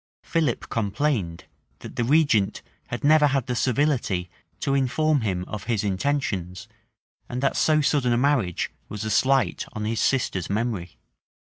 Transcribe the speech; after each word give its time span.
[]Philip 0.33 0.67
complained, 0.69 1.43
that 1.81 1.95
the 1.95 2.03
regent 2.03 2.63
had 2.87 3.03
never 3.03 3.27
had 3.27 3.45
the 3.45 3.55
civility 3.55 4.31
to 4.61 4.73
inform 4.73 5.21
him 5.21 5.45
of 5.47 5.65
his 5.65 5.83
intentions, 5.83 6.67
and 7.29 7.39
that 7.43 7.55
so 7.55 7.81
sudden 7.81 8.11
a 8.11 8.17
marriage 8.17 8.71
was 8.89 9.05
a 9.05 9.11
slight 9.11 9.63
on 9.73 9.85
his 9.85 9.99
sister's 9.99 10.49
memory. 10.49 10.97